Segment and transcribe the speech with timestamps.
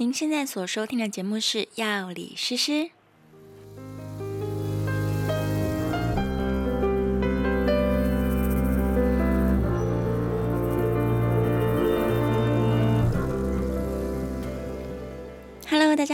[0.00, 2.72] 您现在所收听的节目是《药理诗诗》。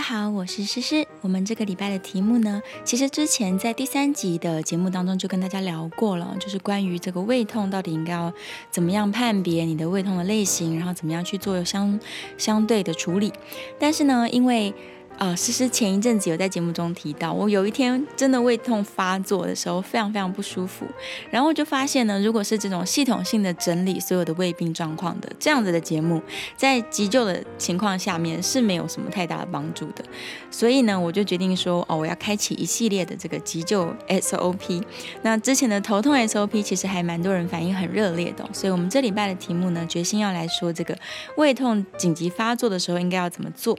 [0.09, 1.05] 好，我是诗诗。
[1.21, 8.33] 我们这个礼拜的题目呢，其实之前在第三集的节目当中就跟大家聊过了，就是关于这个胃痛到底应该要
[8.71, 11.99] 怎么样判别你的胃痛的类型，然后怎么样去做相
[12.39, 13.33] 相对的处理。
[13.81, 14.73] 但是呢，因为
[15.19, 20.85] 啊，诗诗前一阵子有在节目中提到，我有一天真的胃痛发作的时候，非常非常不舒服。
[21.31, 26.21] 然后就发现呢，如果是这种系统性的整理所有的胃病状况的这样子的节目，
[26.55, 30.05] 在急救的情况下面是没有什么太大的帮助的。
[30.51, 34.83] 所以呢，我就决定说，哦，我要开启一系列的这个急救 SOP。
[35.23, 40.95] 那之前的头痛 SOP 其实还蛮多人反应很热烈的，所以我们这礼拜的题目呢，决心要来说这个
[41.39, 43.79] 胃痛紧急发作的时候应该要怎么做。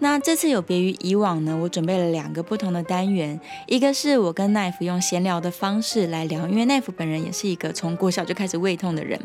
[0.00, 0.60] 那这次有。
[0.72, 9.20] 别于以往呢，我准备了两个不同的单元，一个是我跟奈夫用闲聊的方式来聊，因为奈夫本人也是一个从国小就开始胃痛的人，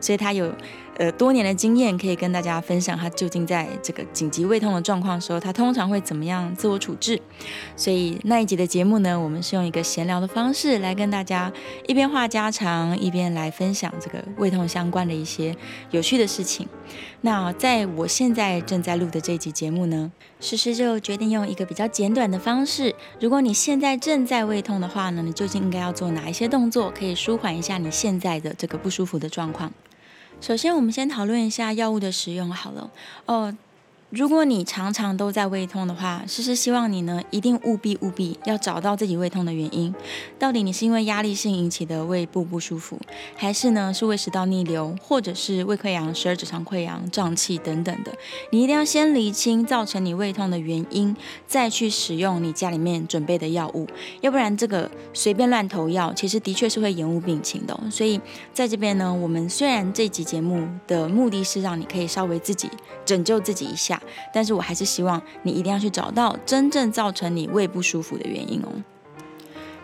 [0.00, 0.54] 所以他有
[0.98, 7.20] 呃多年的经验可以跟大家分享，他究竟在这个紧急胃痛的状况的时候，他通常会怎么样自我处置。
[7.76, 11.52] 所以那一集的节目呢，我们是用一个闲聊的方式来跟大家
[11.86, 15.56] 一边话家常，一边来分享这个胃痛相关的一些
[15.90, 16.68] 有趣的事情。
[17.22, 22.94] 那在我现在正在录的这一集节目呢，诗诗就决定用一个比较简短的方式。
[23.20, 29.72] 如果你现在正在胃痛的话呢，你究竟应该要做哪一些动作，可以舒缓一下你现在的这个不舒服的状况？
[30.42, 32.90] 首先，我们先讨论一下药物的使用好了。
[33.26, 33.56] 哦。
[34.12, 39.94] 如果你常常都在胃痛的话，诗诗希望你呢，一定务必务必要找到自己胃痛的原因。
[40.38, 43.00] 到底你是因为压力性引起的胃部不舒服，
[43.34, 48.12] 还是呢是胃食道逆流，或者是胃溃疡、十二指肠溃疡、胀气等等的？
[48.50, 53.88] 你一定要先厘清造成你胃痛的原因，再去使用你家里面准备的药物。
[54.20, 57.80] 要不然这个随便乱投药，其实的确是会延误病情的。
[57.90, 58.20] 所以
[58.52, 62.68] 在这边呢，我们虽然这集节目的目的是让你可以稍微自己
[63.06, 64.00] 拯救自己一下。
[64.32, 68.68] 但是我还是希望你一定要去找到真正造成你胃不舒服的原因哦。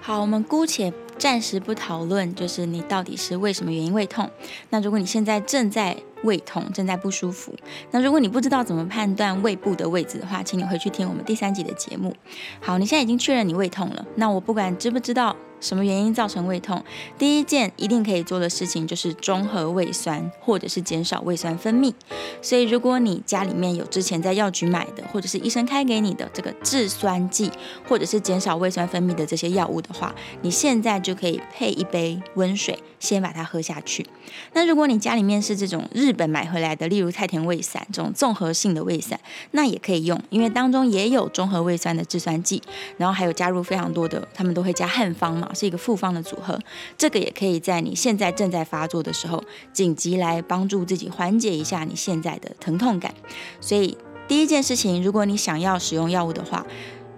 [0.00, 4.30] 好，我们姑且暂时不讨论，就是你到底是为什么原因胃痛。
[4.70, 7.54] 那如果你现在正在胃痛，正在不舒服，
[7.90, 12.14] 那如果你不知道怎么判断胃部的位置的话，请你回去听我们第三集的节目。
[12.60, 15.36] 好，你现在已经确认你胃痛了，那我不管知不知道。
[15.60, 16.82] 什么原因造成胃痛？
[17.18, 21.92] 第一件一定可以做的事情就是中和胃酸，或者是减少胃酸分泌。
[22.40, 27.50] 所以，如果你家里面有之前在药局买的，或者是医生开给你的这个制酸剂，
[27.88, 34.06] 或者是减少胃酸分泌的这些药物的话，你现在就可以配一杯温水，先把它喝下去。
[34.52, 39.18] 那如果你家里面是这种日本买回来的，例如太田胃散这种综合性的胃散，
[39.52, 42.62] 那也可以用，因为当中也有中和胃酸的制酸剂，
[42.96, 45.50] 然后还有加入非常多的，他们都会加汉方嘛。
[45.54, 46.58] 是一个复方的组合，
[46.96, 49.42] 这个也可以在你现在正在发作的时候，
[49.72, 53.14] 紧急来帮助自己缓解一下你现在的疼痛感。
[53.60, 53.96] 所以
[54.28, 56.64] 第一件事情，如果你想要使用药物的话，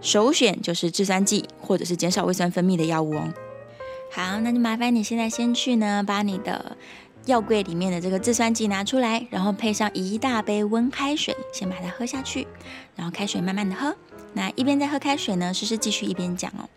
[0.00, 3.32] 首选就是制酸剂或者是减少胃酸分泌的药物哦。
[4.12, 6.76] 好，那就麻烦你现在先去呢，把你的
[7.26, 12.48] 药柜里面的这个制酸剂拿出来，然后配上一大杯温开水，先把它喝下去，
[12.96, 13.94] 然后开水慢慢的喝。
[14.32, 16.68] 那一边在喝开水呢，诗诗继续一边讲哦。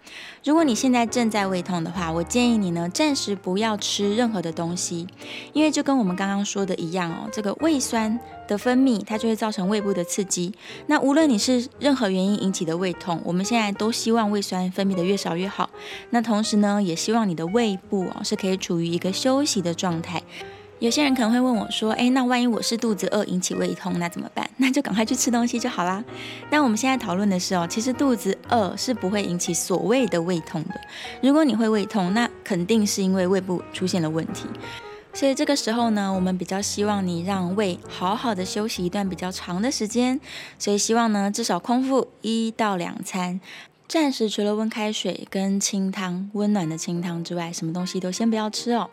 [0.44, 5.08] 如果你现在正在胃痛的话，我建议你呢，暂时不要吃任何的东西，
[5.54, 10.54] 因为就跟我们刚刚说的一样哦，这个胃酸的分泌它就会造成胃部的刺激。
[10.88, 15.70] 那无论你是任何原因引起的胃痛，我们现在都希望胃酸分泌的越少越好。
[16.10, 20.24] 那同时呢，也希望你的胃部哦是可以处于一个休息的状态。
[20.84, 24.46] 有些人可能会问我说：“诶，那万一我是肚子饿引起胃痛，那怎么办？
[24.60, 26.04] 那就赶快去吃东西就好啦。”
[26.52, 30.82] 但我们现在讨论的是哦，其实肚子饿是不会引起所谓的胃痛的。
[31.22, 34.46] 如果你会胃痛，那肯定是因为胃部出现了问题。
[35.14, 40.20] 所以这个时候呢，我们比较希望你让胃好好的休息一段比较长的时间。
[40.60, 43.40] 所以希望呢，至少空腹一到两餐。
[43.94, 48.90] 暂时除了温开水跟清汤，温暖的清汤之外，什么东西都先不要吃哦。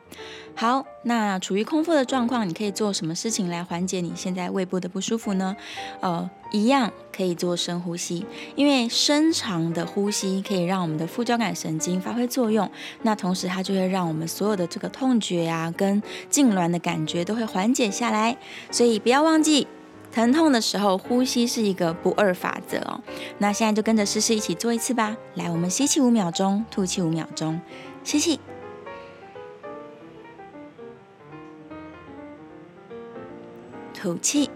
[0.54, 5.56] 好，那处于空腹的状况，你可以做什么事情来缓解你现在胃部的不舒服呢？
[6.00, 12.70] 呃，一样可以做深呼吸，因为深长的呼吸可以让我们的副交感神经发挥作用，
[13.00, 18.36] 那同时它就会让我们所有的这个痛觉啊跟痉挛的感觉都会缓解下来，
[18.70, 19.66] 所以不要忘记。
[20.12, 23.00] 疼痛的时候，呼吸是一个不二法则哦。
[23.38, 25.16] 那现在就跟着诗诗一起做一次吧。
[25.34, 27.60] 来，我们吸气五秒钟，吐气五秒钟。
[28.02, 28.40] 吸气，
[33.94, 34.50] 吐气，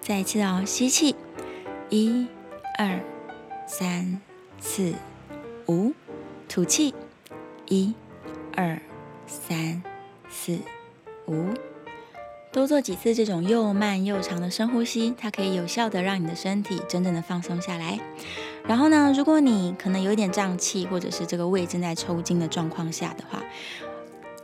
[0.00, 1.16] 再一次哦，吸气，
[1.88, 2.28] 一、
[2.78, 3.00] 二、
[3.66, 4.20] 三、
[4.60, 4.92] 四、
[5.66, 5.92] 五，
[6.46, 6.94] 吐气，
[7.66, 7.94] 一、
[8.54, 8.78] 二、
[9.26, 9.82] 三、
[10.34, 10.58] 四、
[11.28, 11.54] 五。
[12.50, 17.98] 多做几次这种又慢又长的深呼吸，它可以有效的让你的身体真正的放松下来。
[18.66, 23.42] 然后呢，如果你可能有一点胀气，或者是这个胃正在抽筋的状况下的话，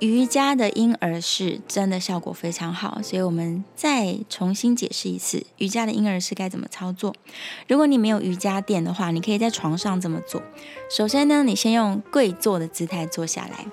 [0.00, 3.00] 瑜伽的婴儿式真的效果非常好。
[3.00, 7.14] 所以我们再重新解释一次，瑜伽的婴儿式该怎么操作。
[7.68, 10.42] 如果你没有瑜伽垫的话，你可以在床上这么做。
[10.90, 13.66] 首先呢，你先用跪坐的姿态坐下来，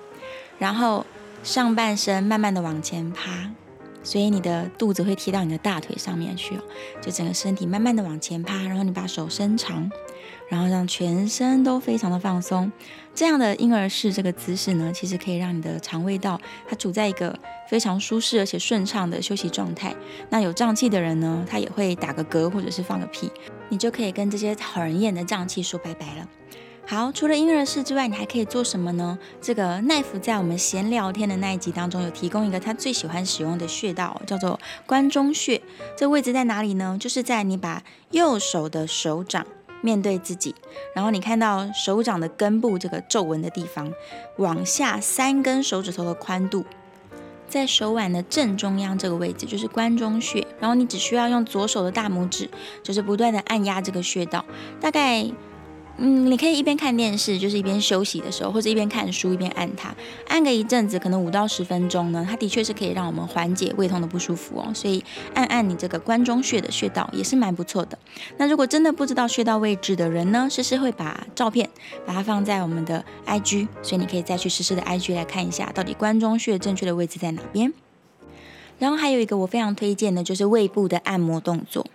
[0.60, 1.06] 然后
[1.44, 3.51] 上半身慢慢的往前趴。
[4.04, 6.62] 所以你的肚子会贴到你的大腿上面去哦，
[7.01, 9.92] 就整个身体慢慢的往前趴，然后你把手伸长，
[10.48, 12.72] 然后让全身都非常的放松。
[13.13, 17.38] 这样的婴儿式这个姿势呢，其实可以让你的肠胃道它处在一个
[17.69, 19.94] 非常舒适而且顺畅的休息状态。
[20.30, 23.30] 那有胀气的人呢，他也会打个嗝或者是放个屁，
[23.68, 26.30] 你就可以跟这些讨人厌的胀气说拜拜了。
[26.89, 29.19] 好，除了婴儿式之外，你还可以做什么呢？
[29.42, 35.62] 这个奈夫在我们闲聊天的那一集当中有提供一个他最喜欢使用的穴道，叫做关中穴。
[35.98, 36.98] 这位置在哪里呢？
[36.98, 39.45] 就是在你把右手的手掌
[39.81, 40.56] 面对自己，
[40.95, 43.92] 然后你看到手掌的根部这个皱纹的地方，
[44.38, 46.63] 往下三根手指头的宽度，
[47.50, 50.48] 在手腕的正中央这个位置就是关中穴。
[50.62, 52.50] 然后你只需要用左手的大拇指，
[52.81, 54.45] 就是不断的按压这个穴道，
[54.80, 55.30] 大概。
[56.00, 59.96] 嗯，你可以一边看电视，就是一边休息的时候，或者一边看书一边按它，
[60.28, 64.72] 按个一阵子，可能五到十分钟呢，它的确是可以让我们缓解胃痛的不舒服哦。
[64.76, 65.04] 所以
[65.34, 67.98] 按按你这个关中穴的穴道也是蛮不错的。
[68.38, 71.68] 那如果真的不知道穴道位置的人呢，诗诗会把照片
[72.06, 77.74] 把它放在我们的 IG，所以你可以再去诗诗的 IG 来看一下，到底关中穴正确的位置在哪边。
[78.78, 81.88] 然后还有一个我非常推荐的就是胃部的按摩动作。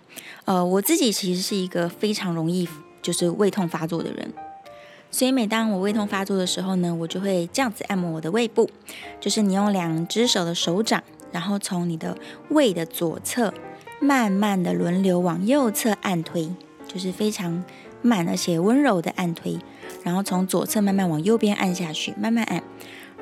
[0.45, 2.69] 呃，我自己其实是一个非常容易。
[3.03, 4.33] 就是胃痛发作的人，
[5.11, 8.71] 所以每当我胃痛发作的时候呢，我就会这样子按摩我的胃部。
[9.21, 11.03] 就是你用两只手的手掌，
[11.33, 12.17] 然后从你的
[12.49, 13.53] 胃的左侧
[14.01, 16.49] 慢慢的轮流往右侧按推，
[16.87, 17.65] 就是非常
[18.01, 19.59] 慢而且温柔的按推，
[20.03, 22.63] 然后从左侧慢慢往右边按下去，慢慢按。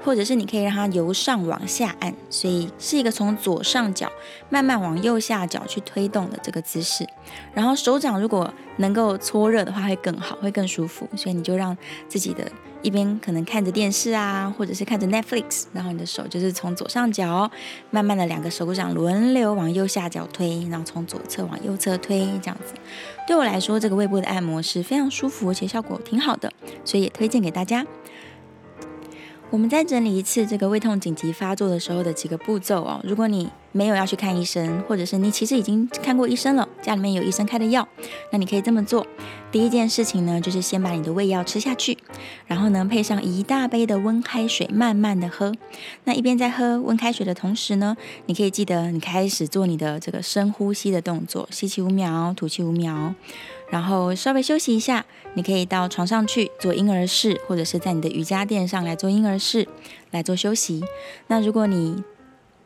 [0.02, 4.10] 或者是你可以让它由上往下按，所以是一个从左上角
[4.48, 7.06] 慢慢往右下角去推动的这个姿势。
[7.54, 11.08] 然后手掌如果能够搓热的话会更好，会更舒服。
[11.16, 11.76] 所以你就让
[12.08, 12.50] 自己的
[12.82, 17.50] 一边可能看着电视啊，或者是看着 Netflix，然后你的手就是从左上角
[17.90, 22.74] 慢慢的两个手掌轮流往右下角推，然后从左侧往右侧推，这样子。
[23.26, 26.50] 对我来说，这个胃部的按摩是非常舒服，而且效果挺好的，
[26.84, 27.86] 所以也推荐给大家。
[29.50, 33.00] 我们再整理一次这个胃痛紧急发作的时候的几个步骤哦。
[33.02, 37.86] 如果你没有要去看医生，或者是你其实已经看过医生了，家里面有医生开的药，
[38.30, 39.06] 那你可以这么做。
[39.52, 41.98] 第一件事情呢，就是先把你的胃药吃下去，
[42.46, 45.52] 然后呢，配上一大杯的温开水，慢慢的喝。
[46.04, 47.96] 那一边在喝温开水的同时呢，
[48.26, 53.14] 你可以记得你开始做你的这个深呼吸的动作，吸气五秒，吐气五秒。
[53.70, 55.04] 然后稍微休息一下，
[55.34, 59.66] 你可以到床上去做婴儿式，或者是在你的瑜伽垫上来做婴儿式
[60.10, 60.82] 来做休息。
[61.28, 62.02] 那如果你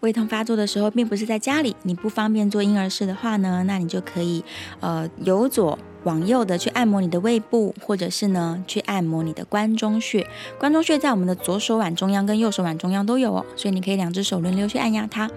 [0.05, 4.45] 胃痛发作的时候并不是在家里，你不方便做婴儿式的话呢，那你就可以
[4.81, 10.27] 呃由左往右的去按摩你的胃部，或者是呢去按摩你的关中穴。
[10.59, 15.31] 关中穴在我们的左手腕中央跟右手腕中央都有哦，所以你可以两只手轮流去按压它。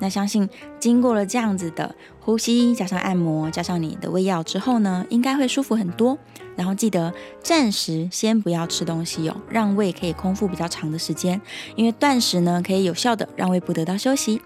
[0.00, 0.48] 那相信
[0.80, 6.18] 经过了这样子的呼吸加上按摩加上你的胃药之后呢，应该会舒服很多。
[6.56, 7.12] 然后记得
[7.42, 11.40] 暂时先不要吃东西哦，让胃可以空腹比较长的时间，
[11.74, 14.40] 因为断食呢可以有效的让胃部得到休息。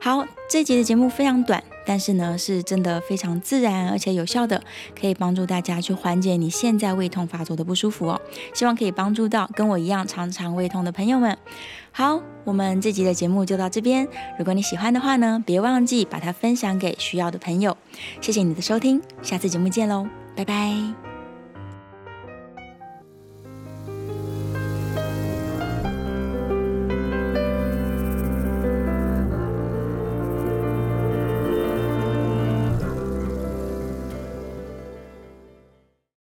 [0.00, 4.62] 好，这一集的节目非常短，但是呢是真的非常自然而且有效的，
[5.00, 8.20] 可以帮助大家去缓解你现在胃痛发作的不舒服哦。
[8.52, 11.34] 希望可以帮助到跟我一样常常胃痛的朋友们。
[11.90, 14.06] 好，我们这集的节目就到这边。
[14.38, 17.74] 如果你喜欢的话呢，别忘记把它分享给需要的朋友。
[18.20, 21.07] 谢谢你的收听，下次节目见喽，拜拜。